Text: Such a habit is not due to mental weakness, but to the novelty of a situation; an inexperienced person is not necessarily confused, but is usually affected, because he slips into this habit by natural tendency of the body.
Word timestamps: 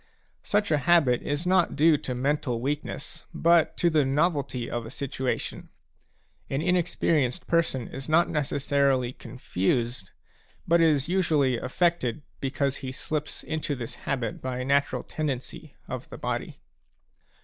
Such 0.41 0.71
a 0.71 0.79
habit 0.79 1.21
is 1.21 1.45
not 1.45 1.75
due 1.75 1.95
to 1.95 2.15
mental 2.15 2.59
weakness, 2.59 3.25
but 3.35 3.77
to 3.77 3.89
the 3.91 4.03
novelty 4.03 4.67
of 4.67 4.83
a 4.83 4.89
situation; 4.89 5.69
an 6.49 6.59
inexperienced 6.59 7.45
person 7.45 7.87
is 7.87 8.09
not 8.09 8.27
necessarily 8.27 9.11
confused, 9.11 10.09
but 10.67 10.81
is 10.81 11.07
usually 11.07 11.55
affected, 11.59 12.23
because 12.39 12.77
he 12.77 12.91
slips 12.91 13.43
into 13.43 13.75
this 13.75 13.93
habit 13.93 14.41
by 14.41 14.63
natural 14.63 15.03
tendency 15.03 15.75
of 15.87 16.09
the 16.09 16.17
body. 16.17 16.57